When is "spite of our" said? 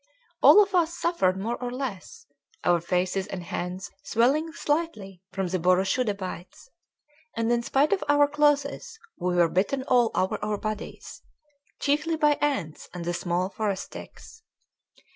7.61-8.27